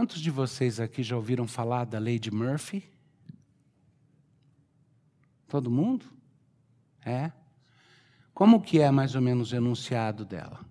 [0.00, 2.90] Quantos de vocês aqui já ouviram falar da lei de Murphy?
[5.46, 6.06] Todo mundo?
[7.04, 7.30] É?
[8.32, 10.64] Como que é mais ou menos o enunciado dela?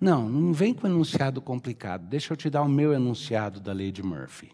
[0.00, 2.08] Não, não vem com enunciado complicado.
[2.08, 4.50] Deixa eu te dar o meu enunciado da lei de Murphy.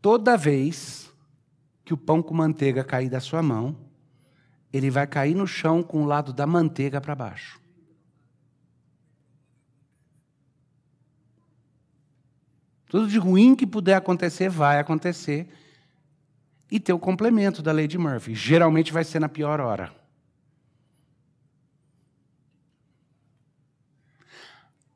[0.00, 1.12] Toda vez
[1.84, 3.76] que o pão com manteiga cair da sua mão,
[4.72, 7.60] ele vai cair no chão com o lado da manteiga para baixo.
[12.88, 15.48] Tudo de ruim que puder acontecer, vai acontecer.
[16.70, 18.34] E tem o complemento da lei de Murphy.
[18.34, 19.92] Geralmente vai ser na pior hora.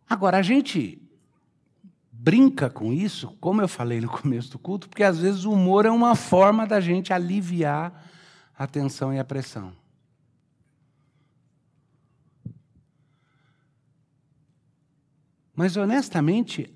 [0.08, 1.00] Agora, a gente
[2.10, 5.84] brinca com isso, como eu falei no começo do culto, porque às vezes o humor
[5.86, 8.08] é uma forma da gente aliviar
[8.56, 9.72] a tensão e a pressão.
[15.54, 16.72] Mas honestamente,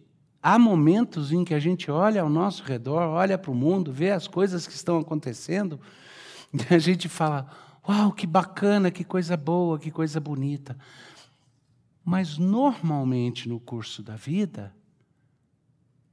[0.49, 4.13] Há momentos em que a gente olha ao nosso redor, olha para o mundo, vê
[4.13, 5.81] as coisas que estão acontecendo,
[6.55, 7.51] e a gente fala:
[7.89, 10.79] Uau, que bacana, que coisa boa, que coisa bonita.
[12.05, 14.73] Mas normalmente no curso da vida,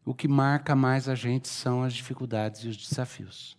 [0.04, 3.56] o que marca mais a gente são as dificuldades e os desafios.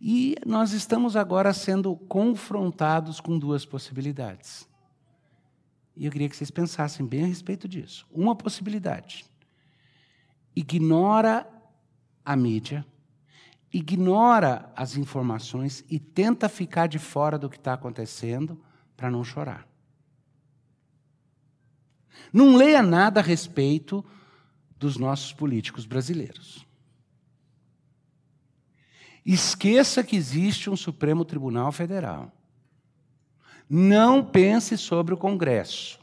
[0.00, 4.68] E nós estamos agora sendo confrontados com duas possibilidades.
[5.96, 8.06] E eu queria que vocês pensassem bem a respeito disso.
[8.10, 9.24] Uma possibilidade:
[10.54, 11.48] ignora
[12.24, 12.84] a mídia,
[13.72, 18.60] ignora as informações e tenta ficar de fora do que está acontecendo
[18.96, 19.66] para não chorar.
[22.32, 24.04] Não leia nada a respeito
[24.78, 26.66] dos nossos políticos brasileiros.
[29.24, 32.35] Esqueça que existe um Supremo Tribunal Federal.
[33.68, 36.00] Não pense sobre o Congresso.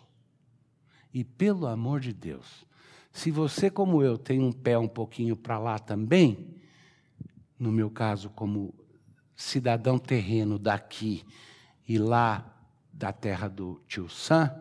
[1.13, 2.65] E pelo amor de Deus,
[3.11, 6.55] se você, como eu, tem um pé um pouquinho para lá também,
[7.57, 8.73] no meu caso, como
[9.35, 11.23] cidadão terreno daqui
[11.87, 12.53] e lá
[12.91, 14.51] da terra do tio Sam,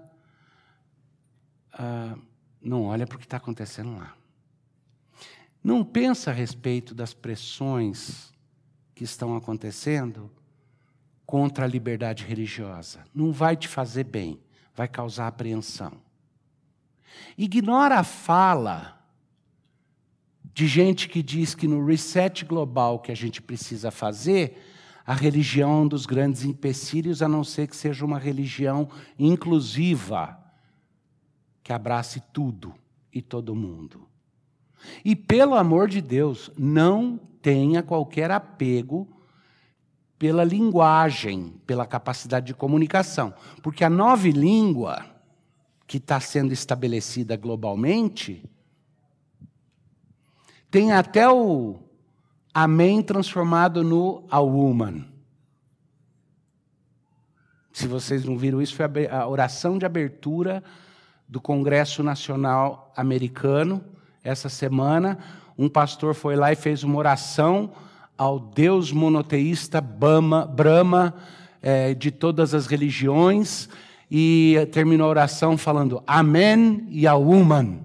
[1.73, 2.17] ah,
[2.61, 4.15] não olha para o que está acontecendo lá.
[5.65, 8.33] Não pensa a respeito das pressões
[8.95, 10.31] que estão acontecendo
[11.32, 13.04] contra a liberdade religiosa.
[13.15, 14.38] Não vai te fazer bem,
[14.75, 15.94] vai causar apreensão.
[17.38, 19.03] Ignora a fala
[20.53, 24.62] de gente que diz que no reset global que a gente precisa fazer,
[25.06, 28.87] a religião é um dos grandes empecilhos, a não ser que seja uma religião
[29.19, 30.38] inclusiva,
[31.62, 32.75] que abrace tudo
[33.10, 34.06] e todo mundo.
[35.03, 39.09] E pelo amor de Deus, não tenha qualquer apego
[40.22, 43.34] pela linguagem, pela capacidade de comunicação.
[43.60, 45.05] Porque a nova língua
[45.84, 48.49] que está sendo estabelecida globalmente
[50.71, 51.81] tem até o
[52.55, 55.05] amém transformado no a woman.
[57.72, 60.62] Se vocês não viram isso, foi a oração de abertura
[61.27, 63.84] do Congresso Nacional Americano
[64.22, 65.19] essa semana.
[65.59, 67.72] Um pastor foi lá e fez uma oração
[68.17, 71.15] ao Deus monoteísta Bama, Brahma,
[71.61, 73.69] é, de todas as religiões,
[74.11, 77.81] e terminou a oração falando Amém e a Woman.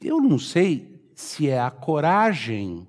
[0.00, 2.86] Eu não sei se é a coragem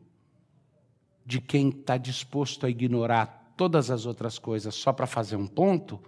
[1.26, 6.00] de quem está disposto a ignorar todas as outras coisas só para fazer um ponto,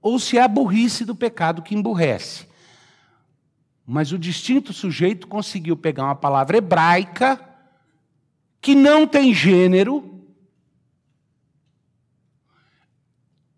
[0.00, 2.46] ou se é a burrice do pecado que emburrece.
[3.86, 7.47] Mas o distinto sujeito conseguiu pegar uma palavra hebraica
[8.60, 10.18] que não tem gênero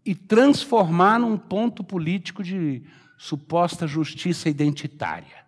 [0.05, 2.83] e transformar num ponto político de
[3.19, 5.45] suposta justiça identitária.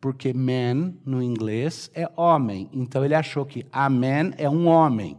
[0.00, 2.68] Porque man, no inglês, é homem.
[2.72, 5.18] Então ele achou que amen é um homem.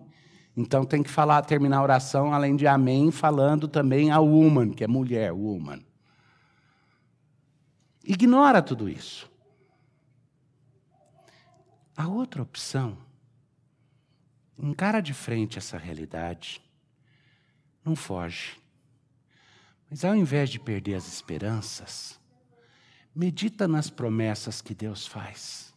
[0.57, 4.83] Então tem que falar, terminar a oração, além de amém, falando também a woman, que
[4.83, 5.79] é mulher, woman.
[8.03, 9.30] Ignora tudo isso.
[12.01, 12.97] A outra opção,
[14.57, 16.59] encara de frente essa realidade,
[17.85, 18.59] não foge.
[19.87, 22.19] Mas ao invés de perder as esperanças,
[23.13, 25.75] medita nas promessas que Deus faz.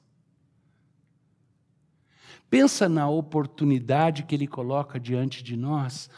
[2.49, 6.09] Pensa na oportunidade que Ele coloca diante de nós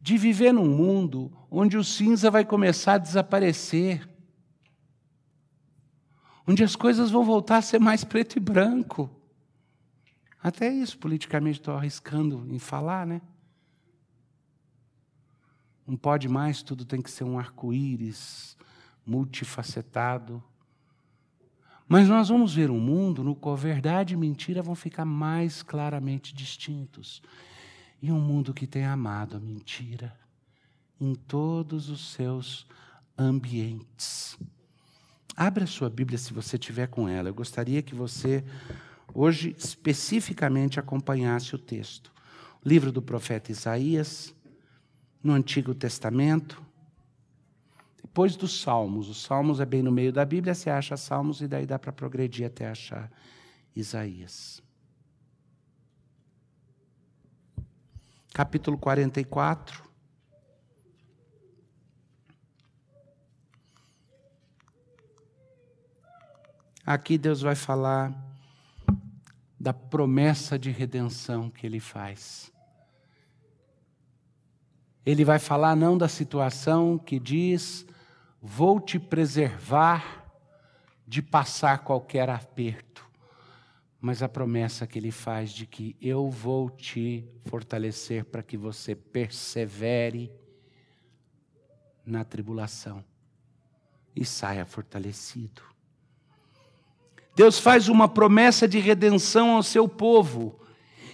[0.00, 4.08] de viver num mundo onde o cinza vai começar a desaparecer,
[6.46, 9.16] onde as coisas vão voltar a ser mais preto e branco.
[10.42, 13.20] Até isso, politicamente, estou arriscando em falar, né?
[15.86, 18.56] Não pode mais, tudo tem que ser um arco-íris
[19.04, 20.42] multifacetado.
[21.88, 26.32] Mas nós vamos ver um mundo no qual verdade e mentira vão ficar mais claramente
[26.32, 27.20] distintos.
[28.00, 30.16] E um mundo que tem amado a mentira
[31.00, 32.66] em todos os seus
[33.18, 34.38] ambientes.
[35.36, 37.28] Abra sua Bíblia se você tiver com ela.
[37.28, 38.44] Eu gostaria que você
[39.14, 42.12] hoje especificamente acompanhasse o texto.
[42.64, 44.34] O livro do profeta Isaías,
[45.22, 46.62] no Antigo Testamento,
[48.02, 49.08] depois dos Salmos.
[49.08, 51.92] Os Salmos é bem no meio da Bíblia, você acha Salmos e daí dá para
[51.92, 53.10] progredir até achar
[53.74, 54.62] Isaías.
[58.32, 59.90] Capítulo 44.
[66.84, 68.29] Aqui Deus vai falar
[69.60, 72.50] da promessa de redenção que ele faz.
[75.04, 77.86] Ele vai falar não da situação que diz
[78.40, 80.32] vou te preservar
[81.06, 83.06] de passar qualquer aperto,
[84.00, 88.94] mas a promessa que ele faz de que eu vou te fortalecer para que você
[88.94, 90.32] persevere
[92.06, 93.04] na tribulação
[94.16, 95.69] e saia fortalecido.
[97.40, 100.60] Deus faz uma promessa de redenção ao seu povo.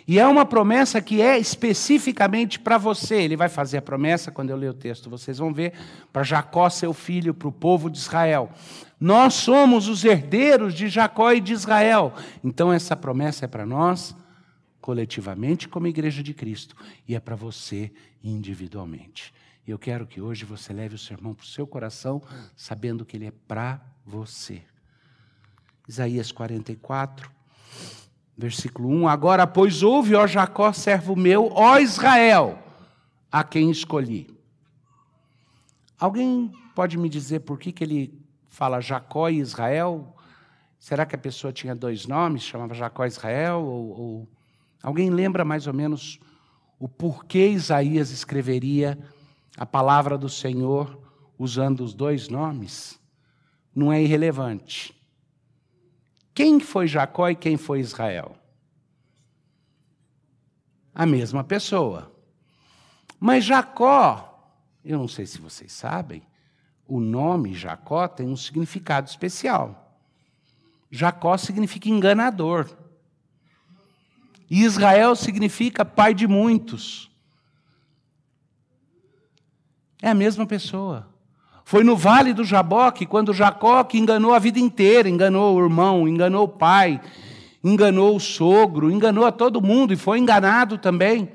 [0.09, 3.15] E é uma promessa que é especificamente para você.
[3.23, 5.75] Ele vai fazer a promessa, quando eu ler o texto, vocês vão ver,
[6.13, 8.51] para Jacó, seu filho, para o povo de Israel.
[8.99, 12.13] Nós somos os herdeiros de Jacó e de Israel.
[12.43, 14.13] Então, essa promessa é para nós,
[14.81, 16.75] coletivamente, como igreja de Cristo,
[17.07, 19.33] e é para você individualmente.
[19.65, 22.21] E eu quero que hoje você leve o sermão para o seu coração,
[22.57, 24.63] sabendo que ele é para você.
[25.89, 27.37] Isaías 44,
[28.37, 32.59] Versículo 1: Agora, pois, ouve, ó Jacó, servo meu, ó Israel,
[33.33, 34.29] a quem escolhi.
[35.99, 40.15] Alguém pode me dizer por que, que ele fala Jacó e Israel?
[40.79, 43.63] Será que a pessoa tinha dois nomes, chamava Jacó e Israel?
[43.63, 44.29] Ou, ou...
[44.83, 46.21] Alguém lembra mais ou menos
[46.79, 48.99] o porquê Isaías escreveria
[49.57, 51.01] a palavra do Senhor
[51.39, 53.01] usando os dois nomes?
[53.75, 54.96] Não é irrelevante.
[56.37, 58.37] Quem foi Jacó e quem foi Israel?
[60.95, 62.15] A mesma pessoa.
[63.19, 64.55] Mas Jacó,
[64.85, 66.23] eu não sei se vocês sabem,
[66.87, 69.99] o nome Jacó tem um significado especial.
[70.91, 72.71] Jacó significa enganador.
[74.51, 77.11] E Israel significa pai de muitos.
[80.03, 81.09] É a mesma pessoa.
[81.69, 86.07] Foi no vale do Jaboque, quando Jacó que enganou a vida inteira, enganou o irmão,
[86.07, 87.01] enganou o pai,
[87.63, 91.29] enganou o sogro, enganou a todo mundo e foi enganado também.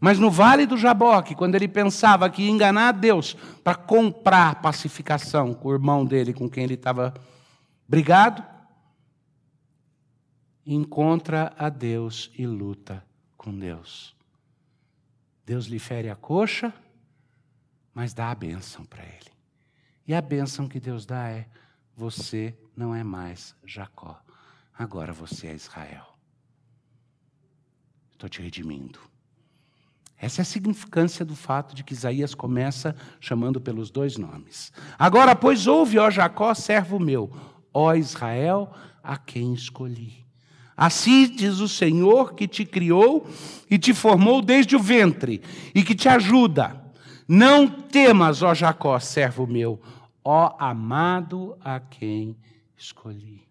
[0.00, 5.54] Mas no vale do Jaboque, quando ele pensava que ia enganar Deus para comprar pacificação
[5.54, 7.14] com o irmão dele, com quem ele estava
[7.86, 8.42] brigado,
[10.66, 13.04] encontra a Deus e luta
[13.36, 14.12] com Deus.
[15.46, 16.74] Deus lhe fere a coxa,
[17.94, 19.37] mas dá a bênção para ele.
[20.08, 21.46] E a bênção que Deus dá é:
[21.94, 24.18] você não é mais Jacó,
[24.76, 26.16] agora você é Israel.
[28.14, 28.98] Estou te redimindo.
[30.20, 34.72] Essa é a significância do fato de que Isaías começa chamando pelos dois nomes.
[34.98, 37.30] Agora, pois, ouve, ó Jacó, servo meu,
[37.72, 38.72] ó Israel,
[39.02, 40.26] a quem escolhi.
[40.76, 43.28] Assim diz o Senhor que te criou
[43.70, 45.42] e te formou desde o ventre
[45.74, 46.84] e que te ajuda.
[47.28, 49.80] Não temas, ó Jacó, servo meu,
[50.30, 52.36] ó amado a quem
[52.76, 53.48] escolhi.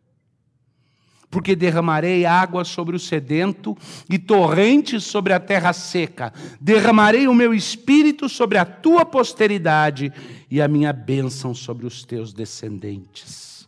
[1.28, 3.76] Porque derramarei água sobre o sedento
[4.08, 6.32] e torrentes sobre a terra seca.
[6.62, 10.14] Derramarei o meu espírito sobre a tua posteridade
[10.52, 13.68] e a minha bênção sobre os teus descendentes.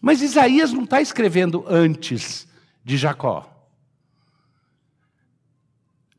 [0.00, 2.48] Mas Isaías não está escrevendo antes
[2.82, 3.46] de Jacó.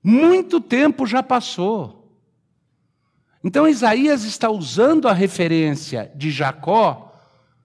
[0.03, 2.00] Muito tempo já passou.
[3.43, 7.19] Então Isaías está usando a referência de Jacó,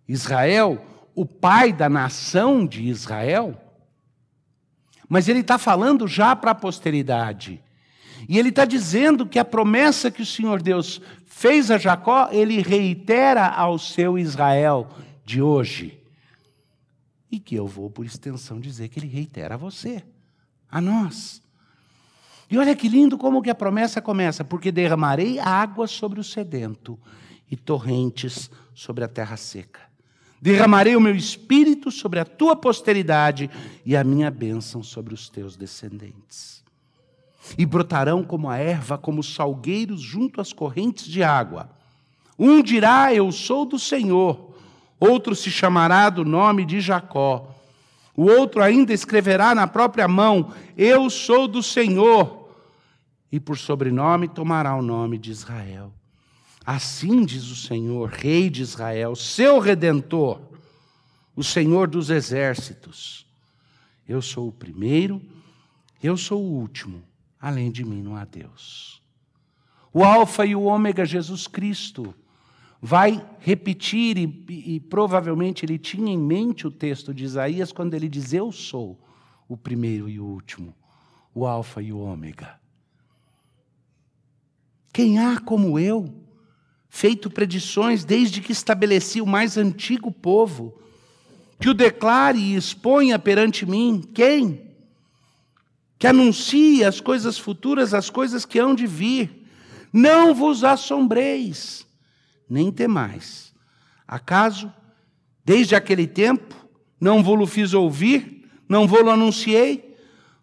[0.09, 3.61] Israel, o pai da nação de Israel,
[5.09, 7.63] mas ele está falando já para a posteridade.
[8.29, 12.61] E ele está dizendo que a promessa que o Senhor Deus fez a Jacó, ele
[12.61, 14.89] reitera ao seu Israel
[15.25, 16.03] de hoje.
[17.31, 20.03] E que eu vou, por extensão, dizer que ele reitera a você,
[20.69, 21.43] a nós.
[22.51, 26.99] E olha que lindo como que a promessa começa, porque derramarei água sobre o sedento
[27.51, 29.81] e torrentes sobre a terra seca.
[30.41, 33.51] Derramarei o meu espírito sobre a tua posteridade
[33.85, 36.65] e a minha bênção sobre os teus descendentes.
[37.57, 41.71] e brotarão como a erva, como salgueiros junto às correntes de água.
[42.39, 44.55] Um dirá: Eu sou do Senhor,
[44.99, 47.56] outro se chamará do nome de Jacó.
[48.17, 52.49] O outro ainda escreverá na própria mão: Eu sou do Senhor,
[53.31, 55.93] e por sobrenome tomará o nome de Israel.
[56.65, 60.41] Assim diz o Senhor, Rei de Israel, seu redentor,
[61.37, 63.27] o Senhor dos exércitos.
[64.09, 65.21] Eu sou o primeiro,
[66.03, 67.03] eu sou o último,
[67.41, 69.03] além de mim não há Deus.
[69.93, 72.15] O Alfa e o Ômega, Jesus Cristo,
[72.81, 78.09] vai repetir, e, e, provavelmente ele tinha em mente o texto de Isaías quando ele
[78.09, 78.99] diz: Eu sou
[79.49, 80.75] o primeiro e o último,
[81.35, 82.59] o Alfa e o Ômega.
[84.93, 86.13] Quem há como eu,
[86.89, 90.75] feito predições desde que estabeleci o mais antigo povo,
[91.61, 94.03] que o declare e exponha perante mim?
[94.15, 94.63] Quem?
[95.99, 99.47] Que anuncie as coisas futuras, as coisas que hão de vir.
[99.93, 101.87] Não vos assombreis
[102.49, 103.55] nem temais.
[104.07, 104.73] Acaso,
[105.45, 106.55] desde aquele tempo,
[107.01, 109.97] não vou-lo fiz ouvir, não vou-lo anunciei?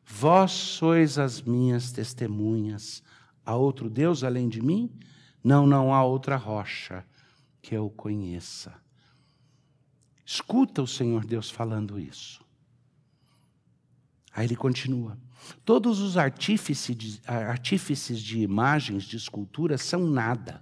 [0.06, 3.02] Vós sois as minhas testemunhas.
[3.46, 4.90] Há outro Deus além de mim?
[5.44, 7.06] Não, não há outra rocha
[7.62, 8.74] que eu conheça.
[10.26, 12.44] Escuta o Senhor Deus falando isso.
[14.34, 15.18] Aí ele continua:
[15.66, 20.62] Todos os artífices de, artífices de imagens, de esculturas, são nada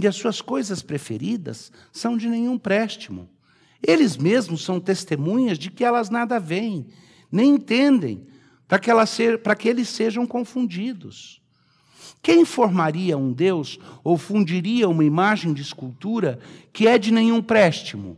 [0.00, 3.28] e as suas coisas preferidas são de nenhum préstimo.
[3.84, 6.86] Eles mesmos são testemunhas de que elas nada veem,
[7.32, 8.24] nem entendem,
[8.68, 11.42] para que, ser, para que eles sejam confundidos.
[12.22, 16.38] Quem formaria um Deus ou fundiria uma imagem de escultura
[16.72, 18.16] que é de nenhum préstimo?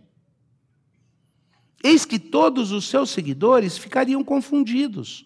[1.83, 5.25] Eis que todos os seus seguidores ficariam confundidos,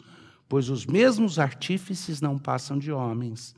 [0.49, 3.57] pois os mesmos artífices não passam de homens,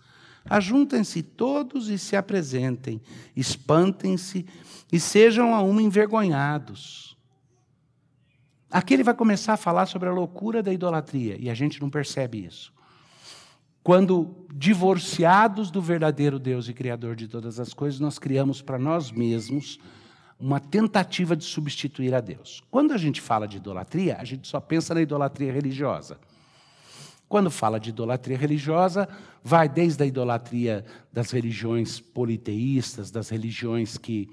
[0.48, 3.00] Ajuntem-se todos e se apresentem,
[3.34, 4.46] espantem-se
[4.92, 7.16] e sejam a uma envergonhados.
[8.70, 11.90] Aqui ele vai começar a falar sobre a loucura da idolatria, e a gente não
[11.90, 12.72] percebe isso.
[13.82, 19.12] Quando divorciados do verdadeiro Deus e Criador de todas as coisas, nós criamos para nós
[19.12, 19.78] mesmos
[20.38, 22.62] uma tentativa de substituir a Deus.
[22.70, 26.18] Quando a gente fala de idolatria, a gente só pensa na idolatria religiosa.
[27.28, 29.08] Quando fala de idolatria religiosa,
[29.42, 34.28] vai desde a idolatria das religiões politeístas, das religiões que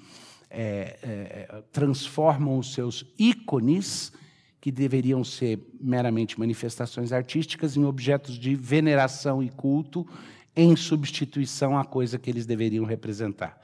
[0.50, 4.14] é, é, transformam os seus ícones,
[4.62, 10.08] que deveriam ser meramente manifestações artísticas, em objetos de veneração e culto,
[10.56, 13.60] em substituição à coisa que eles deveriam representar.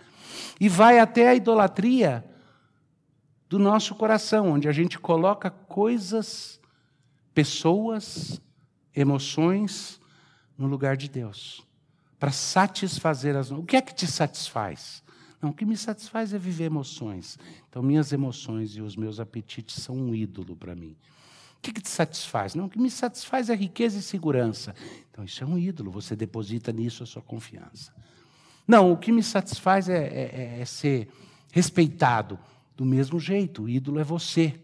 [0.60, 2.26] E vai até a idolatria
[3.48, 6.60] do nosso coração, onde a gente coloca coisas,
[7.34, 8.42] pessoas,
[8.96, 10.00] emoções
[10.58, 11.66] no lugar de Deus,
[12.20, 13.52] para satisfazer as.
[13.52, 15.04] O que é que te satisfaz?
[15.42, 17.40] Não, o que me satisfaz é viver emoções.
[17.70, 20.98] Então, minhas emoções e os meus apetites são um ídolo para mim.
[21.58, 22.56] O que, que te satisfaz?
[22.56, 24.76] Não, o que me satisfaz é riqueza e segurança.
[25.12, 27.94] Então, isso é um ídolo, você deposita nisso a sua confiança.
[28.68, 31.10] Não, o que me satisfaz é, é, é, é ser
[31.52, 32.38] respeitado.
[32.76, 34.60] Do mesmo jeito, o ídolo é você.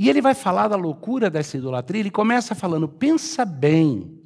[0.00, 2.00] E ele vai falar da loucura dessa idolatria.
[2.00, 4.18] Ele começa falando: pensa bem,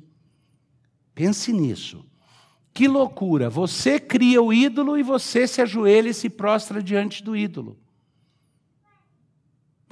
[1.13, 2.07] pense nisso.
[2.73, 3.51] Que loucura!
[3.51, 7.77] Você cria o ídolo e você se ajoelha e se prostra diante do ídolo.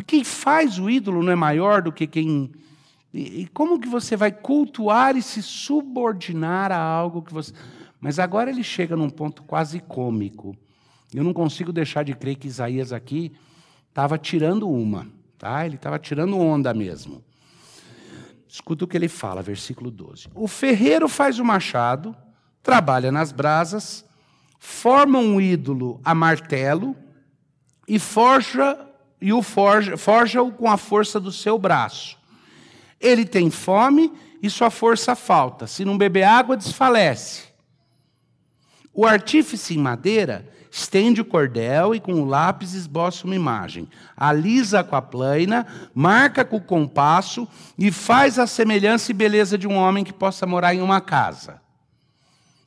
[0.06, 2.52] Quem faz o ídolo não é maior do que quem.
[3.12, 7.52] E como que você vai cultuar e se subordinar a algo que você.
[8.00, 10.56] Mas agora ele chega num ponto quase cômico.
[11.12, 13.32] Eu não consigo deixar de crer que Isaías aqui
[13.88, 15.20] estava tirando uma.
[15.42, 15.66] Tá?
[15.66, 17.20] Ele estava tirando onda mesmo.
[18.46, 20.28] Escuta o que ele fala, versículo 12.
[20.37, 22.14] O ferreiro faz o machado,
[22.62, 24.04] trabalha nas brasas,
[24.61, 26.94] forma um ídolo a martelo
[27.88, 28.78] e forja
[29.20, 32.16] e o forja, forja-o com a força do seu braço.
[33.00, 35.66] Ele tem fome e sua força falta.
[35.66, 37.49] Se não beber água, desfalece.
[38.94, 43.86] O artífice em madeira estende o cordel e com o lápis esboça uma imagem.
[44.16, 47.46] Alisa com a plaina, marca com o compasso
[47.78, 51.60] e faz a semelhança e beleza de um homem que possa morar em uma casa.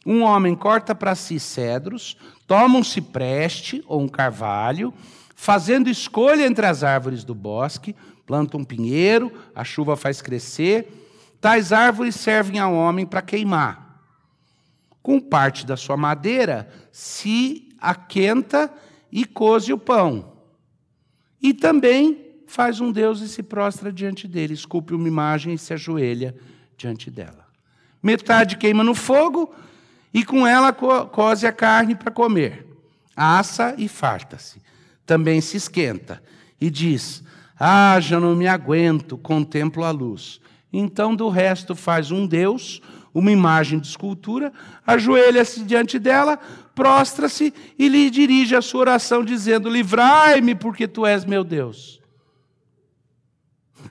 [0.06, 4.94] Um homem corta para si cedros, toma um cipreste ou um carvalho,
[5.36, 10.88] fazendo escolha entre as árvores do bosque, planta um pinheiro, a chuva faz crescer.
[11.42, 14.00] Tais árvores servem ao homem para queimar.
[15.02, 18.72] Com parte da sua madeira se aquenta
[19.12, 20.34] e coze o pão.
[21.42, 25.74] E também faz um Deus e se prostra diante dele, esculpe uma imagem e se
[25.74, 26.36] ajoelha
[26.78, 27.46] diante dela.
[28.02, 29.54] Metade queima no fogo
[30.14, 32.66] e com ela co cose a carne para comer.
[33.16, 34.62] Assa e farta-se.
[35.06, 36.22] Também se esquenta
[36.60, 37.24] e diz:
[37.60, 40.40] Ah, já não me aguento, contemplo a luz.
[40.72, 42.82] Então do resto faz um Deus,
[43.16, 44.52] uma imagem de escultura,
[44.86, 46.36] ajoelha-se diante dela,
[46.76, 52.02] prostra-se e lhe dirige a sua oração, dizendo: Livrai-me, porque tu és meu Deus.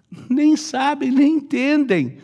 [0.28, 2.19] Nem sabem, nem entendem,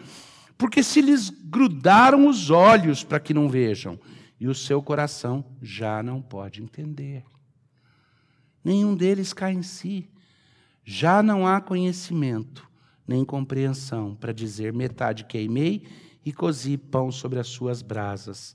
[0.59, 3.99] porque se lhes grudaram os olhos para que não vejam,
[4.39, 7.25] e o seu coração já não pode entender.
[8.63, 10.09] Nenhum deles cai em si.
[10.85, 12.69] Já não há conhecimento
[13.07, 15.87] nem compreensão para dizer metade queimei
[16.25, 18.55] e cozi pão sobre as suas brasas.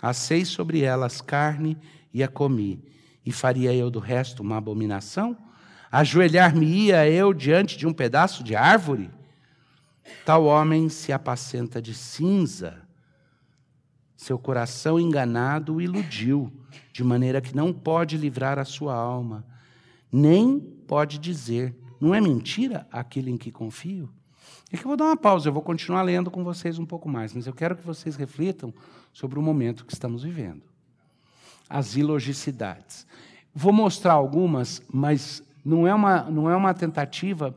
[0.00, 1.78] Assei sobre elas carne
[2.12, 2.82] e a comi.
[3.24, 5.36] E faria eu do resto uma abominação?
[5.90, 9.10] Ajoelhar-me-ia eu diante de um pedaço de árvore?
[10.24, 12.82] Tal homem se apacenta de cinza.
[14.16, 16.52] Seu coração enganado o iludiu,
[16.92, 19.44] de maneira que não pode livrar a sua alma,
[20.10, 24.08] nem pode dizer: Não é mentira aquilo em que confio?
[24.72, 27.08] É que eu vou dar uma pausa, eu vou continuar lendo com vocês um pouco
[27.08, 28.72] mais, mas eu quero que vocês reflitam
[29.12, 30.62] sobre o momento que estamos vivendo.
[31.68, 33.06] As ilogicidades.
[33.54, 37.54] Vou mostrar algumas, mas não é uma, não é uma tentativa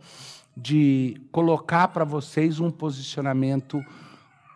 [0.56, 3.82] de colocar para vocês um posicionamento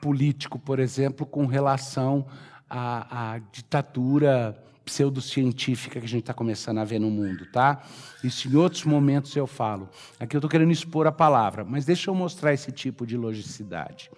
[0.02, 2.26] político, por exemplo, com relação
[2.70, 4.58] à, à ditadura
[4.90, 7.84] pseudocientífica que a gente está começando a ver no mundo, tá?
[8.24, 9.88] Isso em outros momentos eu falo.
[10.20, 14.10] Aqui eu estou querendo expor a palavra, mas deixa eu mostrar esse tipo de logicidade.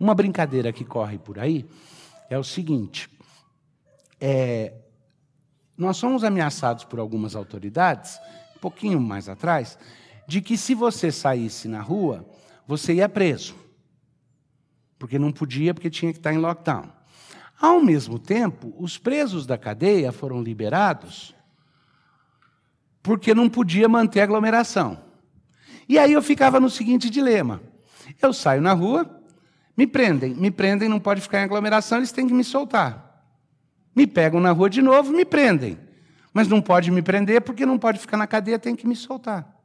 [0.00, 1.68] Uma brincadeira que corre por aí
[2.30, 3.08] é o seguinte:
[4.20, 4.72] é,
[5.76, 8.18] nós somos ameaçados por algumas autoridades,
[8.56, 9.78] um pouquinho mais atrás,
[10.26, 12.26] de que se você saísse na rua,
[12.66, 13.54] você ia preso.
[14.98, 16.97] Porque não podia, porque tinha que estar em lockdown.
[17.60, 21.34] Ao mesmo tempo, os presos da cadeia foram liberados
[23.02, 24.98] porque não podia manter aglomeração.
[25.88, 27.60] E aí eu ficava no seguinte dilema:
[28.20, 29.22] eu saio na rua,
[29.76, 33.24] me prendem, me prendem, não pode ficar em aglomeração, eles têm que me soltar.
[33.94, 35.78] Me pegam na rua de novo, me prendem.
[36.32, 39.56] Mas não pode me prender porque não pode ficar na cadeia, tem que me soltar.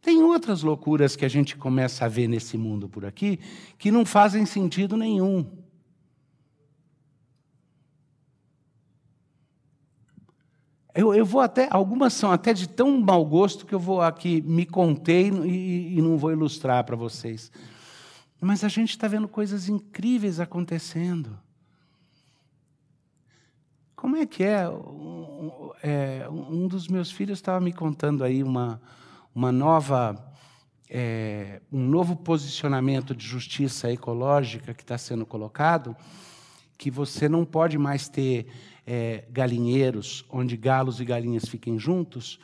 [0.00, 3.38] Tem outras loucuras que a gente começa a ver nesse mundo por aqui
[3.78, 5.63] que não fazem sentido nenhum.
[10.94, 14.40] Eu, eu, vou até, algumas são até de tão mau gosto que eu vou aqui
[14.42, 17.50] me contei e, e não vou ilustrar para vocês.
[18.40, 21.36] Mas a gente está vendo coisas incríveis acontecendo.
[23.96, 24.68] Como é que é?
[24.68, 28.80] Um, é, um dos meus filhos estava me contando aí uma,
[29.34, 30.14] uma nova,
[30.88, 35.96] é, um novo posicionamento de justiça ecológica que está sendo colocado,
[36.78, 38.46] que você não pode mais ter
[38.86, 42.38] é, galinheiros onde galos e galinhas fiquem juntos,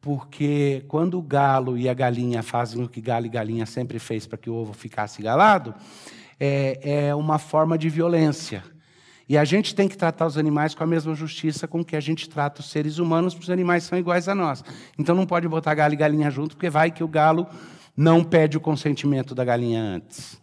[0.00, 4.26] porque quando o galo e a galinha fazem o que galo e galinha sempre fez
[4.26, 5.74] para que o ovo ficasse galado,
[6.38, 8.62] é, é uma forma de violência.
[9.28, 12.00] E a gente tem que tratar os animais com a mesma justiça com que a
[12.00, 14.62] gente trata os seres humanos, porque os animais são iguais a nós.
[14.96, 17.46] Então não pode botar galo e galinha junto, porque vai que o galo
[17.96, 20.40] não pede o consentimento da galinha antes.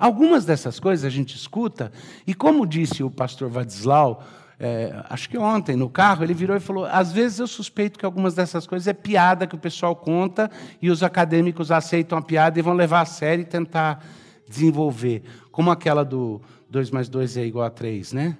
[0.00, 1.92] Algumas dessas coisas a gente escuta,
[2.26, 4.24] e como disse o pastor Vadislau,
[4.58, 8.06] é, acho que ontem no carro, ele virou e falou: às vezes eu suspeito que
[8.06, 12.58] algumas dessas coisas é piada que o pessoal conta e os acadêmicos aceitam a piada
[12.58, 14.02] e vão levar a sério e tentar
[14.48, 15.22] desenvolver.
[15.52, 18.38] Como aquela do 2 mais 2 é igual a 3, né?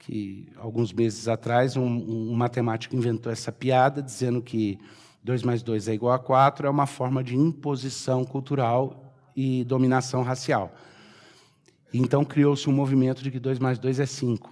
[0.00, 4.80] Que alguns meses atrás um, um matemático inventou essa piada dizendo que
[5.22, 10.22] 2 mais 2 é igual a 4 é uma forma de imposição cultural e dominação
[10.22, 10.74] racial.
[11.92, 14.50] Então criou-se um movimento de que 2 mais 2 é 5.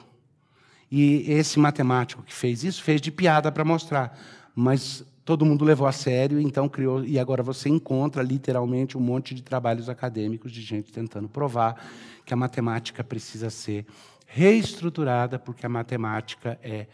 [0.90, 4.18] E esse matemático que fez isso fez de piada para mostrar,
[4.54, 9.34] mas todo mundo levou a sério, então criou e agora você encontra literalmente um monte
[9.34, 11.80] de trabalhos acadêmicos de gente tentando provar
[12.26, 13.86] que a matemática precisa ser
[14.26, 16.86] reestruturada porque a matemática é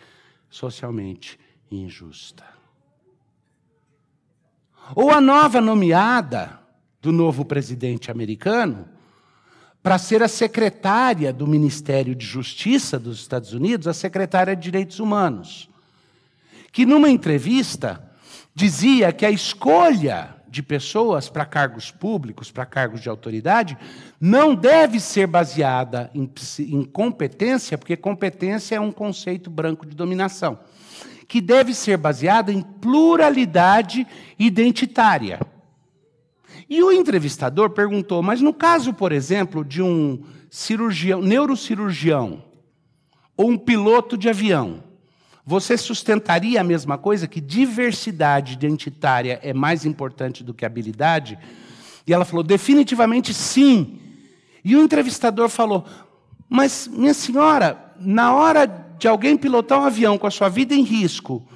[0.51, 1.39] socialmente
[1.71, 2.45] injusta.
[4.95, 6.56] Ou a nova nomeada
[7.07, 8.89] do novo presidente americano
[9.81, 14.99] para ser a secretária do Ministério de Justiça dos Estados Unidos, a secretária de Direitos
[14.99, 15.71] Humanos,
[16.73, 18.03] que numa entrevista
[18.53, 23.79] dizia que a escolha de pessoas para cargos públicos, para cargos de autoridade,
[24.21, 30.59] não deve ser baseada em, em competência, porque competência é um conceito branco de dominação
[31.29, 34.05] que deve ser baseada em pluralidade
[34.37, 35.39] identitária.
[36.69, 42.43] E o entrevistador perguntou: mas no caso, por exemplo, de um cirurgião, neurocirurgião
[43.37, 44.83] ou um piloto de avião,
[45.45, 51.39] você sustentaria a mesma coisa que diversidade identitária é mais importante do que habilidade?
[52.07, 54.01] E ela falou: definitivamente sim.
[54.65, 55.85] E o entrevistador falou:
[56.49, 58.67] mas minha senhora, na hora
[58.99, 61.47] de alguém pilotar um avião com a sua vida em risco,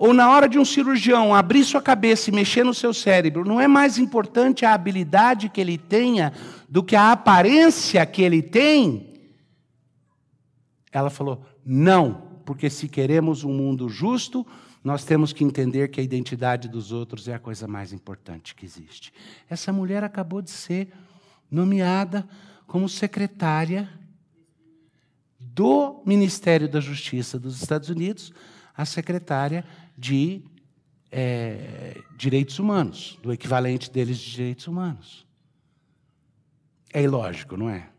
[0.00, 3.60] ou na hora de um cirurgião abrir sua cabeça e mexer no seu cérebro, não
[3.60, 6.32] é mais importante a habilidade que ele tenha
[6.66, 9.12] do que a aparência que ele tem?
[10.90, 12.14] Ela falou: não,
[12.46, 14.46] porque se queremos um mundo justo,
[14.82, 18.64] nós temos que entender que a identidade dos outros é a coisa mais importante que
[18.64, 19.12] existe.
[19.50, 20.88] Essa mulher acabou de ser
[21.50, 22.26] nomeada
[22.66, 23.86] como secretária
[25.38, 28.32] do Ministério da Justiça dos Estados Unidos,
[28.80, 29.62] a secretária
[30.00, 30.42] de
[31.12, 35.26] é, direitos humanos, do equivalente deles de direitos humanos.
[36.90, 37.90] É ilógico, não é?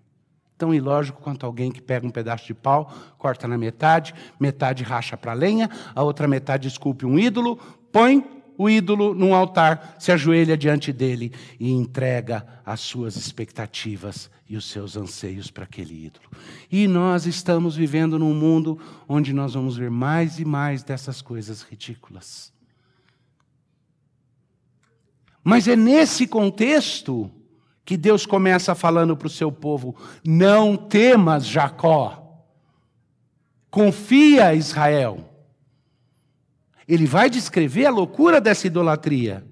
[0.58, 5.16] Tão ilógico quanto alguém que pega um pedaço de pau, corta na metade, metade racha
[5.16, 7.58] para lenha, a outra metade esculpe um ídolo,
[7.92, 14.56] põe o ídolo num altar, se ajoelha diante dele e entrega as suas expectativas e
[14.56, 16.28] os seus anseios para aquele ídolo.
[16.72, 18.78] E nós estamos vivendo num mundo
[19.10, 22.54] onde nós vamos ver mais e mais dessas coisas ridículas.
[25.44, 27.32] Mas é nesse contexto
[27.84, 32.46] que Deus começa falando para o seu povo: não temas, Jacó,
[33.72, 35.31] confia, Israel.
[36.88, 39.46] Ele vai descrever a loucura dessa idolatria.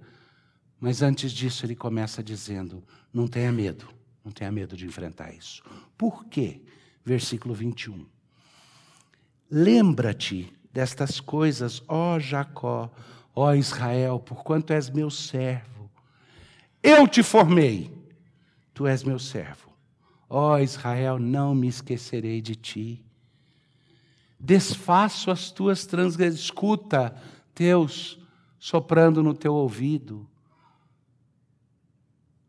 [0.80, 3.88] Mas antes disso, ele começa dizendo: não tenha medo,
[4.24, 5.64] não tenha medo de enfrentar isso.
[5.98, 6.62] Por quê?
[7.04, 8.06] Versículo 21.
[9.50, 12.92] Lembra-te destas coisas, ó Jacó,
[13.36, 15.90] ó Israel, porquanto és meu servo.
[16.82, 17.92] Eu te formei,
[18.74, 19.70] tu és meu servo.
[20.30, 23.04] Ó Israel, não me esquecerei de ti
[24.40, 26.40] desfaço as tuas transgressões.
[26.40, 27.16] Escuta
[27.54, 28.18] Deus
[28.58, 30.28] soprando no teu ouvido.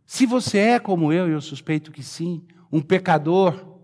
[0.06, 3.78] Se você é como eu, e eu suspeito que sim, um pecador,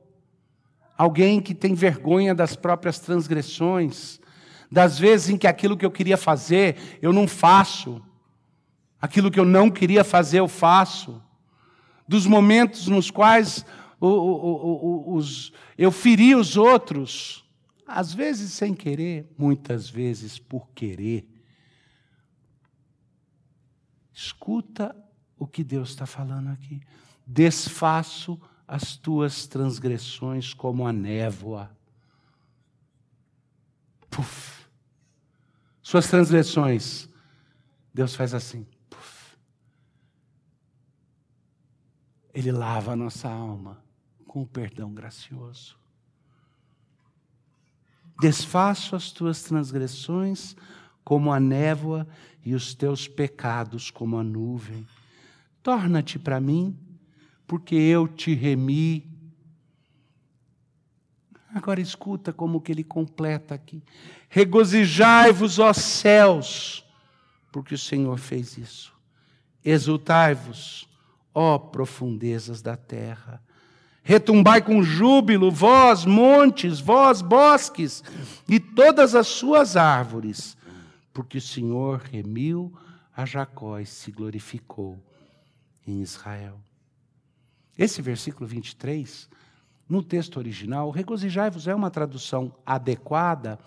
[0.97, 4.21] alguém que tem vergonha das próprias transgressões,
[4.71, 8.03] das vezes em que aquilo que eu queria fazer eu não faço,
[9.01, 11.23] aquilo que eu não queria fazer eu faço,
[12.09, 13.65] dos momentos nos quais
[14.01, 17.46] os, eu feri os outros,
[17.87, 21.29] às vezes sem querer, muitas vezes por querer.
[24.13, 24.97] Escuta
[25.39, 26.81] o que Deus está falando aqui.
[27.27, 31.71] Desfaço as tuas transgressões como a névoa.
[34.11, 34.67] Puf.
[35.83, 37.09] Suas transgressões.
[37.95, 38.67] Deus faz assim.
[38.91, 39.37] Puf.
[42.35, 43.85] Ele lava a nossa alma
[44.27, 45.79] com o perdão gracioso.
[48.21, 50.57] Desfaço as tuas transgressões
[51.05, 52.07] como a névoa
[52.45, 54.87] e os teus pecados como a nuvem.
[55.63, 56.77] Torna-te para mim,
[57.47, 59.05] porque eu te remi.
[61.55, 63.83] Agora escuta como que ele completa aqui.
[64.29, 66.85] Regozijai-vos, ó céus,
[67.51, 68.93] porque o Senhor fez isso.
[69.65, 70.89] Exultai-vos,
[71.35, 73.43] ó profundezas da terra.
[74.09, 78.05] Retumbai com júbilo, vós, montes, vós, bosques,
[78.49, 80.57] e todas as suas árvores,
[81.13, 82.73] porque o Senhor remiu
[83.17, 84.97] a Jacó e se glorificou
[85.85, 86.61] em Israel.
[87.77, 89.29] Esse versículo 23,
[89.89, 93.59] no texto original, regozijai-vos é uma tradução adequada,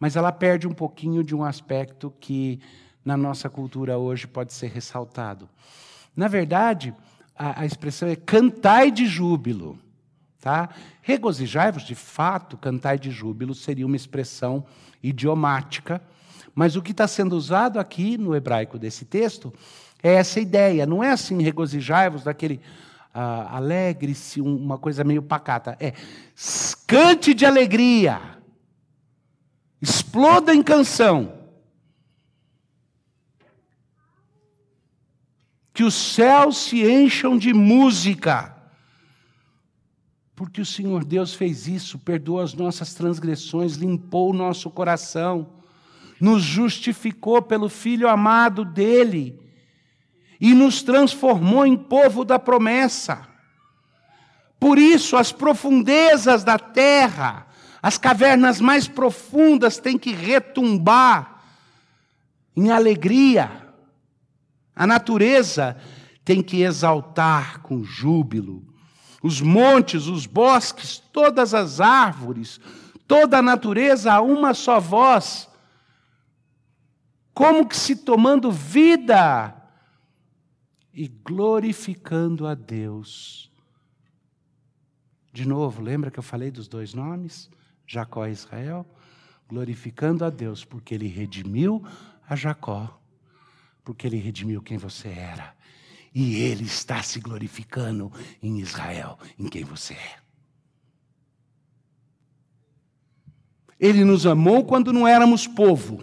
[0.00, 2.58] mas ela perde um pouquinho de um aspecto que
[3.04, 5.46] na nossa cultura hoje pode ser ressaltado.
[6.16, 6.94] Na verdade,
[7.36, 9.78] a, a expressão é cantai de júbilo.
[10.40, 10.68] Tá?
[11.00, 14.64] Regozijai-vos, de fato, cantai de júbilo seria uma expressão
[15.02, 16.02] idiomática,
[16.54, 19.52] mas o que está sendo usado aqui no hebraico desse texto
[20.02, 20.86] é essa ideia.
[20.86, 22.60] Não é assim, regozijai-vos, daquele
[23.14, 25.76] uh, alegre-se, uma coisa meio pacata.
[25.80, 25.94] É
[26.86, 28.20] cante de alegria,
[29.80, 31.43] exploda em canção.
[35.74, 38.54] Que os céus se encham de música.
[40.34, 45.48] Porque o Senhor Deus fez isso, perdoou as nossas transgressões, limpou o nosso coração,
[46.20, 49.38] nos justificou pelo Filho amado dele
[50.40, 53.28] e nos transformou em povo da promessa.
[54.58, 57.46] Por isso, as profundezas da terra,
[57.84, 61.44] As cavernas mais profundas têm que retumbar
[62.56, 63.63] em alegria.
[64.74, 65.76] A natureza
[66.24, 68.64] tem que exaltar com júbilo.
[69.22, 72.60] Os montes, os bosques, todas as árvores,
[73.06, 75.48] toda a natureza a uma só voz,
[77.32, 79.54] como que se tomando vida
[80.92, 83.50] e glorificando a Deus.
[85.32, 87.50] De novo, lembra que eu falei dos dois nomes?
[87.86, 88.86] Jacó e Israel?
[89.48, 91.84] Glorificando a Deus, porque Ele redimiu
[92.28, 93.00] a Jacó,
[93.84, 95.54] porque Ele redimiu quem você era.
[96.14, 98.10] E Ele está se glorificando
[98.42, 100.16] em Israel, em quem você é.
[103.78, 106.02] Ele nos amou quando não éramos povo.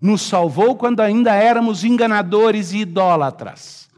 [0.00, 3.90] Nos salvou quando ainda éramos enganadores e idólatras.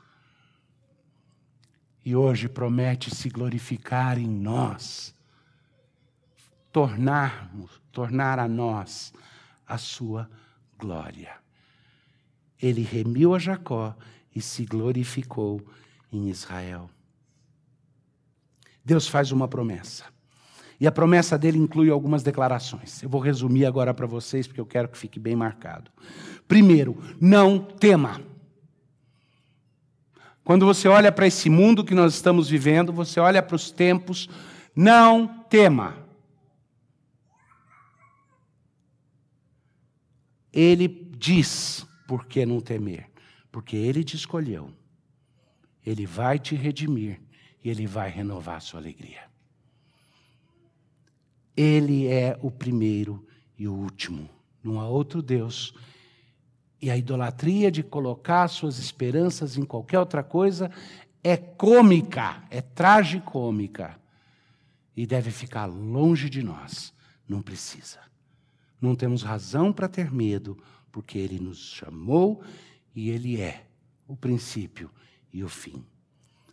[2.04, 5.14] E hoje promete se glorificar em nós,
[6.72, 9.12] tornarmos, tornar a nós
[9.66, 10.30] a sua
[10.78, 11.36] glória.
[12.60, 13.94] Ele remiu a Jacó
[14.34, 15.60] e se glorificou
[16.12, 16.90] em Israel.
[18.84, 20.04] Deus faz uma promessa.
[20.80, 23.02] E a promessa dele inclui algumas declarações.
[23.02, 25.90] Eu vou resumir agora para vocês, porque eu quero que fique bem marcado.
[26.46, 28.20] Primeiro, não tema.
[30.44, 34.30] Quando você olha para esse mundo que nós estamos vivendo, você olha para os tempos,
[34.74, 35.96] não tema.
[40.52, 43.06] Ele diz por que não temer?
[43.52, 44.72] Porque ele te escolheu.
[45.84, 47.20] Ele vai te redimir
[47.62, 49.24] e ele vai renovar a sua alegria.
[51.54, 53.26] Ele é o primeiro
[53.58, 54.26] e o último.
[54.64, 55.74] Não há outro Deus.
[56.80, 60.70] E a idolatria de colocar suas esperanças em qualquer outra coisa
[61.22, 64.00] é cômica, é tragicômica.
[64.96, 66.90] E deve ficar longe de nós.
[67.28, 67.98] Não precisa.
[68.80, 70.56] Não temos razão para ter medo,
[70.90, 72.42] porque Ele nos chamou
[72.94, 73.66] e Ele é
[74.06, 74.90] o princípio
[75.32, 75.84] e o fim.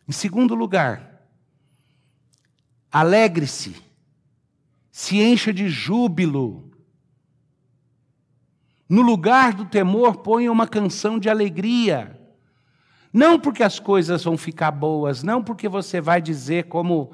[0.07, 1.27] Em segundo lugar,
[2.91, 3.75] alegre-se
[4.95, 6.71] se encha de júbilo.
[8.87, 12.17] No lugar do temor, ponha uma canção de alegria.
[13.11, 17.11] Não porque as coisas vão ficar boas, não porque você vai dizer como,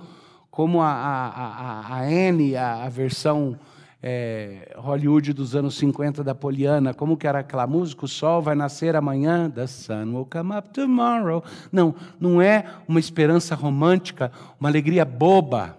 [0.52, 3.60] como a, a, a, a Anne, a, a versão
[4.04, 8.06] é, Hollywood dos anos 50 da Poliana, como que era aquela música?
[8.06, 11.44] O sol vai nascer amanhã, the sun will come up tomorrow.
[11.72, 15.78] Não, não é uma esperança romântica, uma alegria boba.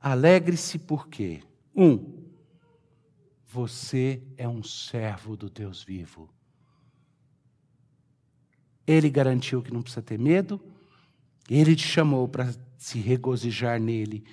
[0.00, 1.40] Alegre-se porque,
[1.76, 2.20] um,
[3.46, 6.28] você é um servo do Deus vivo.
[8.86, 10.60] Ele garantiu que não precisa ter medo,
[11.48, 14.24] ele te chamou para se regozijar nele,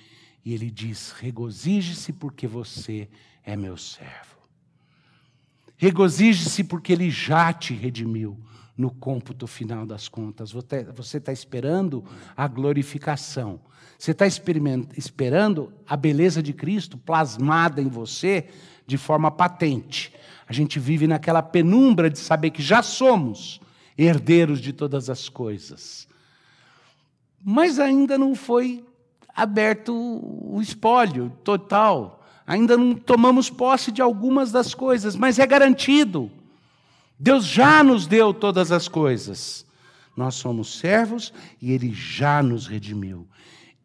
[0.44, 3.08] e ele diz: regozije-se porque você
[3.44, 4.38] é meu servo.
[5.76, 8.38] Regozije-se porque ele já te redimiu
[8.76, 10.52] no cômputo final das contas.
[10.52, 12.04] Você está esperando
[12.36, 13.60] a glorificação.
[13.98, 18.48] Você está esperando a beleza de Cristo plasmada em você
[18.86, 20.14] de forma patente.
[20.46, 23.60] A gente vive naquela penumbra de saber que já somos
[23.96, 26.06] herdeiros de todas as coisas.
[27.44, 28.84] Mas ainda não foi
[29.38, 32.26] aberto o espólio total.
[32.44, 36.28] Ainda não tomamos posse de algumas das coisas, mas é garantido.
[37.16, 39.64] Deus já nos deu todas as coisas.
[40.16, 43.28] Nós somos servos e Ele já nos redimiu.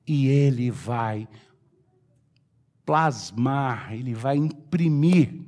[0.07, 1.27] E Ele vai
[2.83, 5.39] plasmar, Ele vai imprimir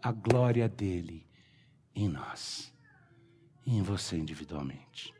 [0.00, 1.26] a glória dele
[1.96, 2.72] em nós
[3.66, 5.12] e em você individualmente.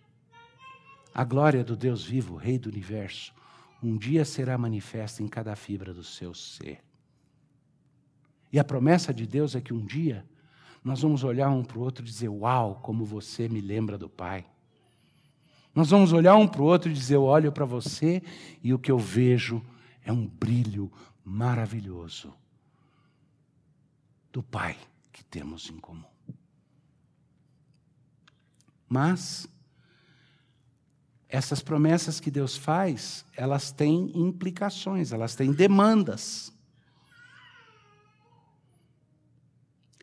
[1.13, 3.35] A glória do Deus vivo, Rei do universo,
[3.83, 6.81] um dia será manifesta em cada fibra do seu ser.
[8.53, 10.25] E a promessa de Deus é que um dia
[10.85, 14.09] nós vamos olhar um para o outro e dizer: Uau, como você me lembra do
[14.09, 14.45] Pai.
[15.75, 18.23] Nós vamos olhar um para o outro e dizer: Eu olho para você
[18.63, 19.65] e o que eu vejo
[20.05, 20.93] é um brilho
[21.25, 22.35] maravilhoso
[24.33, 24.77] do Pai
[25.13, 26.05] que temos em comum.
[28.89, 29.49] Mas,
[31.33, 36.53] essas promessas que Deus faz, elas têm implicações, elas têm demandas.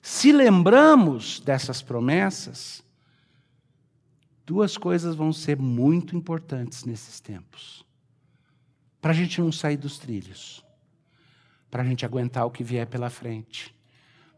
[0.01, 2.83] Se lembramos dessas promessas,
[4.43, 7.85] duas coisas vão ser muito importantes nesses tempos.
[8.99, 10.65] Para a gente não sair dos trilhos,
[11.69, 13.75] para a gente aguentar o que vier pela frente,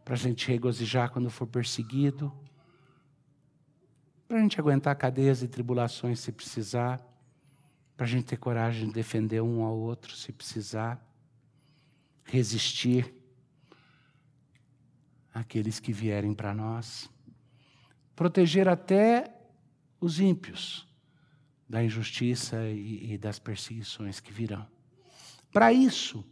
[0.03, 2.33] para a gente regozijar quando for perseguido,
[4.31, 7.05] para a gente aguentar cadeias e tribulações se precisar,
[7.97, 11.05] para a gente ter coragem de defender um ao outro se precisar,
[12.23, 13.13] resistir
[15.33, 17.09] àqueles que vierem para nós,
[18.15, 19.37] proteger até
[19.99, 20.87] os ímpios
[21.67, 24.65] da injustiça e, e das perseguições que virão.
[25.51, 26.25] Para isso,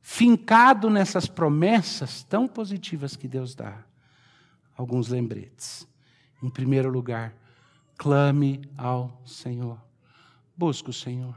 [0.00, 3.84] fincado nessas promessas tão positivas que Deus dá,
[4.76, 5.88] alguns lembretes.
[6.42, 7.34] Em primeiro lugar,
[7.96, 9.78] clame ao Senhor.
[10.56, 11.34] Busque o Senhor.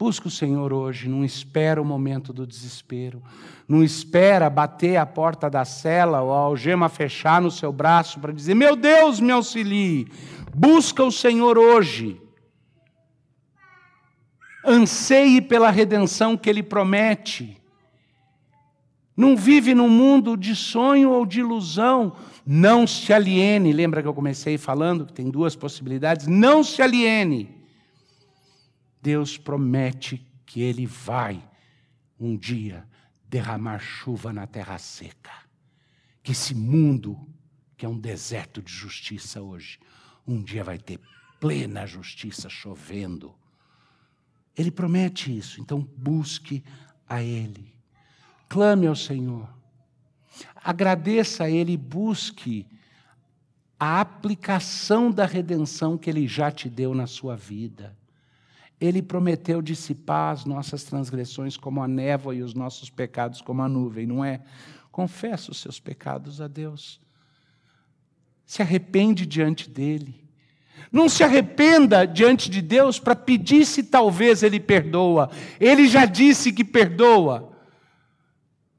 [0.00, 3.22] Busque o Senhor hoje, não espera o momento do desespero,
[3.68, 8.32] não espera bater a porta da cela ou a algema fechar no seu braço para
[8.32, 10.10] dizer: Meu Deus, me auxilie.
[10.54, 12.18] Busca o Senhor hoje.
[14.64, 17.59] Anseie pela redenção que Ele promete.
[19.20, 22.16] Não vive num mundo de sonho ou de ilusão.
[22.46, 23.70] Não se aliene.
[23.70, 26.26] Lembra que eu comecei falando que tem duas possibilidades?
[26.26, 27.54] Não se aliene.
[29.02, 31.46] Deus promete que Ele vai
[32.18, 32.88] um dia
[33.28, 35.32] derramar chuva na terra seca.
[36.22, 37.18] Que esse mundo,
[37.76, 39.78] que é um deserto de justiça hoje,
[40.26, 40.98] um dia vai ter
[41.38, 43.34] plena justiça chovendo.
[44.56, 46.64] Ele promete isso, então busque
[47.06, 47.79] a Ele.
[48.50, 49.48] Clame ao Senhor.
[50.56, 52.66] Agradeça a Ele e busque
[53.78, 57.96] a aplicação da redenção que Ele já te deu na sua vida.
[58.80, 63.68] Ele prometeu dissipar as nossas transgressões como a névoa e os nossos pecados como a
[63.68, 64.40] nuvem, não é?
[64.90, 67.00] Confessa os seus pecados a Deus.
[68.44, 70.28] Se arrepende diante dele.
[70.90, 75.30] Não se arrependa diante de Deus para pedir se talvez Ele perdoa.
[75.60, 77.49] Ele já disse que perdoa.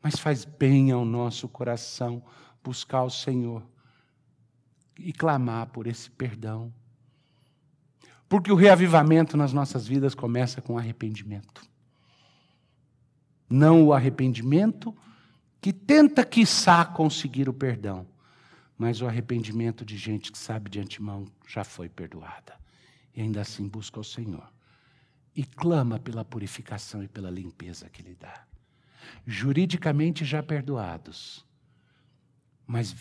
[0.01, 2.23] Mas faz bem ao nosso coração
[2.63, 3.63] buscar o Senhor
[4.97, 6.73] e clamar por esse perdão.
[8.27, 11.61] Porque o reavivamento nas nossas vidas começa com arrependimento.
[13.49, 14.95] Não o arrependimento
[15.59, 18.07] que tenta, quiçá, conseguir o perdão,
[18.77, 22.59] mas o arrependimento de gente que sabe de antemão já foi perdoada
[23.15, 24.51] e ainda assim busca o Senhor
[25.35, 28.45] e clama pela purificação e pela limpeza que Ele dá.
[29.25, 31.45] Juridicamente já perdoados,
[32.65, 32.95] mas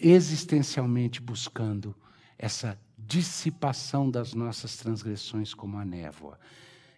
[0.00, 1.94] existencialmente buscando
[2.38, 6.38] essa dissipação das nossas transgressões como a névoa,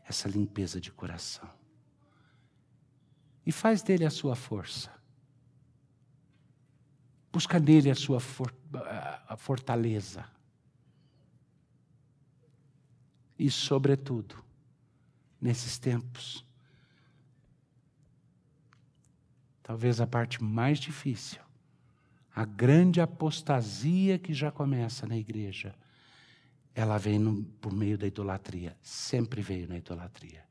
[0.07, 1.49] essa limpeza de coração.
[3.45, 4.99] E faz dele a sua força.
[7.33, 8.55] Busca nele a sua for
[9.29, 10.25] a fortaleza.
[13.39, 14.43] E, sobretudo,
[15.41, 16.45] nesses tempos,
[19.69, 21.43] talvez a parte mais difícil,
[22.35, 25.75] a grande apostasia que já começa na igreja
[26.75, 28.75] ela vem no, por meio da idolatria.
[28.81, 30.43] Sempre veio na idolatria.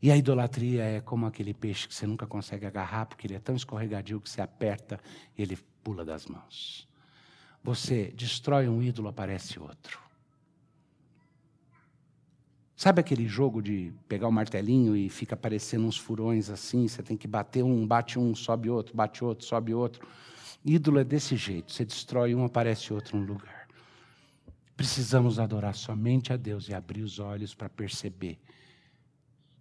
[0.00, 3.40] E a idolatria é como aquele peixe que você nunca consegue agarrar, porque ele é
[3.40, 5.00] tão escorregadio que você aperta
[5.36, 6.86] e ele pula das mãos.
[7.64, 9.98] Você destrói um ídolo, aparece outro.
[12.76, 16.88] Sabe aquele jogo de pegar o martelinho e fica aparecendo uns furões assim?
[16.88, 20.06] Você tem que bater um, bate um, sobe outro, bate outro, sobe outro.
[20.64, 23.68] Ídolo é desse jeito: você destrói um, aparece outro no lugar.
[24.76, 28.40] Precisamos adorar somente a Deus e abrir os olhos para perceber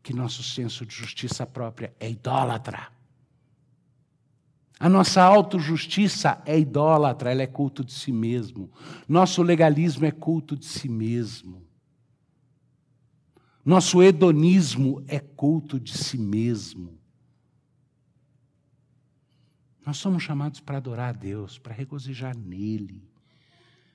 [0.01, 2.87] que nosso senso de justiça própria é idólatra.
[4.79, 8.71] A nossa autojustiça é idólatra, ela é culto de si mesmo.
[9.07, 11.61] Nosso legalismo é culto de si mesmo.
[13.65, 16.99] Nosso hedonismo é culto de si mesmo.
[19.85, 23.13] Nós somos chamados para adorar a Deus, para regozijar nele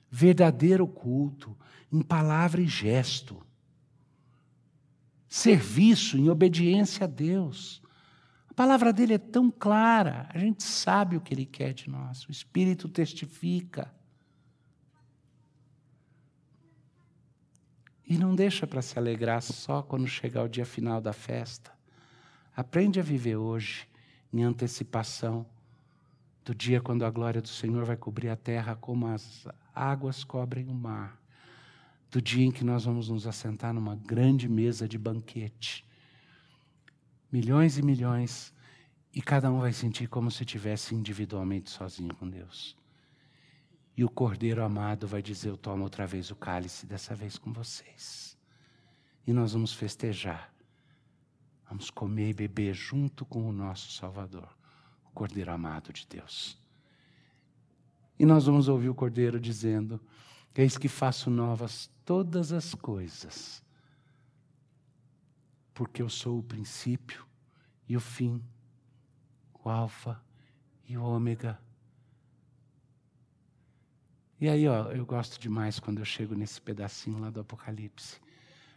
[0.09, 1.55] verdadeiro culto,
[1.91, 3.45] em palavra e gesto.
[5.27, 7.81] Serviço em obediência a Deus.
[8.49, 12.27] A palavra dele é tão clara, a gente sabe o que ele quer de nós,
[12.27, 13.93] o Espírito testifica.
[18.09, 21.71] E não deixa para se alegrar só quando chegar o dia final da festa.
[22.57, 23.87] Aprende a viver hoje
[24.33, 25.45] em antecipação
[26.43, 30.67] do dia quando a glória do Senhor vai cobrir a terra como as águas cobrem
[30.67, 31.21] o mar,
[32.09, 35.85] do dia em que nós vamos nos assentar numa grande mesa de banquete.
[37.31, 38.51] Milhões e milhões,
[39.13, 42.78] e cada um vai sentir como se estivesse individualmente sozinho com Deus.
[43.99, 47.51] E o Cordeiro amado vai dizer: Eu tomo outra vez o cálice, dessa vez com
[47.51, 48.37] vocês.
[49.27, 50.53] E nós vamos festejar.
[51.67, 54.57] Vamos comer e beber junto com o nosso Salvador,
[55.03, 56.57] o Cordeiro amado de Deus.
[58.17, 59.99] E nós vamos ouvir o Cordeiro dizendo:
[60.55, 63.61] Eis que faço novas todas as coisas.
[65.73, 67.25] porque eu sou o princípio
[67.85, 68.41] e o fim,
[69.61, 70.23] o Alfa
[70.87, 71.59] e o Ômega.
[74.41, 78.21] E aí, ó, eu gosto demais quando eu chego nesse pedacinho lá do Apocalipse,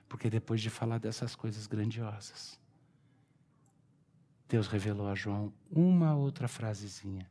[0.08, 2.60] porque depois de falar dessas coisas grandiosas,
[4.48, 7.30] Deus revelou a João uma outra frasezinha.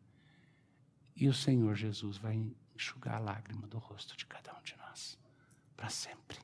[1.14, 2.42] E o Senhor Jesus vai
[2.74, 5.20] enxugar a lágrima do rosto de cada um de nós,
[5.76, 6.40] para sempre.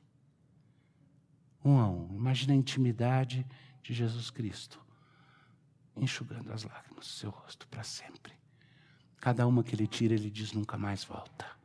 [1.63, 2.13] Um a um.
[2.15, 3.47] Imagina a intimidade
[3.81, 4.79] de Jesus Cristo,
[5.95, 8.33] enxugando as lágrimas do seu rosto para sempre.
[9.19, 11.56] Cada uma que ele tira, ele diz: nunca mais volta.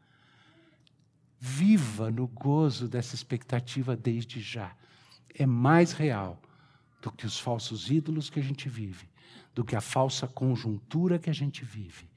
[1.45, 4.73] Viva no gozo dessa expectativa desde já.
[5.35, 6.41] É mais real
[7.01, 9.09] do que os falsos ídolos que a gente vive,
[9.53, 12.13] do que a falsa conjuntura que a gente vive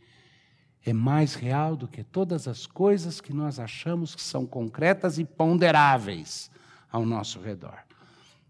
[0.86, 5.26] é mais real do que todas as coisas que nós achamos que são concretas e
[5.26, 6.52] ponderáveis
[6.92, 7.80] ao nosso redor.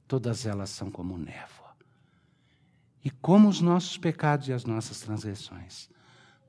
[0.06, 1.74] Todas elas são como névoa.
[3.04, 5.90] E como os nossos pecados e as nossas transgressões,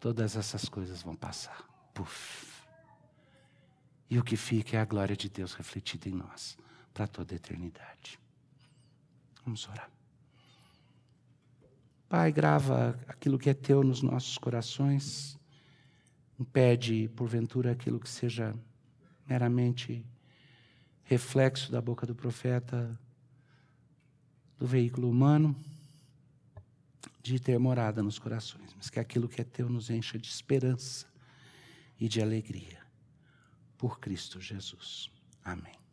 [0.00, 1.64] todas essas coisas vão passar.
[1.94, 2.45] Puf.
[4.08, 6.56] E o que fica é a glória de Deus refletida em nós
[6.94, 8.18] para toda a eternidade.
[9.44, 9.90] Vamos orar.
[12.08, 15.36] Pai, grava aquilo que é teu nos nossos corações
[16.38, 18.54] impede, porventura, aquilo que seja
[19.26, 20.04] meramente
[21.04, 22.98] reflexo da boca do profeta,
[24.58, 25.56] do veículo humano,
[27.22, 31.06] de ter morada nos corações, mas que aquilo que é teu nos encha de esperança
[31.98, 32.85] e de alegria.
[33.78, 35.10] Por Cristo Jesus.
[35.44, 35.85] Amém.